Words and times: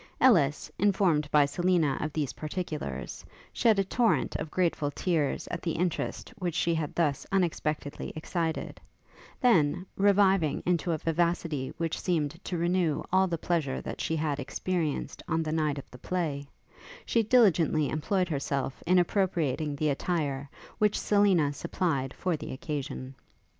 Ellis, 0.19 0.71
informed 0.79 1.29
by 1.29 1.45
Selina 1.45 1.95
of 2.01 2.11
these 2.11 2.33
particulars, 2.33 3.23
shed 3.53 3.77
a 3.77 3.83
torrent 3.83 4.35
of 4.37 4.49
grateful 4.49 4.89
tears 4.89 5.47
at 5.49 5.61
the 5.61 5.73
interest 5.73 6.31
which 6.39 6.55
she 6.55 6.73
had 6.73 6.95
thus 6.95 7.23
unexpectedly 7.31 8.11
excited; 8.15 8.81
then, 9.39 9.85
reviving 9.95 10.63
into 10.65 10.91
a 10.91 10.97
vivacity 10.97 11.71
which 11.77 12.01
seemed 12.01 12.43
to 12.45 12.57
renew 12.57 13.03
all 13.13 13.27
the 13.27 13.37
pleasure 13.37 13.79
that 13.79 14.01
she 14.01 14.15
had 14.15 14.39
experienced 14.39 15.21
on 15.27 15.43
the 15.43 15.51
night 15.51 15.77
of 15.77 15.87
the 15.91 15.99
play, 15.99 16.47
she 17.05 17.21
diligently 17.21 17.87
employed 17.87 18.29
herself 18.29 18.81
in 18.87 18.97
appropriating 18.97 19.75
the 19.75 19.89
attire 19.89 20.49
which 20.79 20.99
Selina 20.99 21.53
supplied 21.53 22.11
for 22.15 22.35
the 22.35 22.51
occasion. 22.51 23.13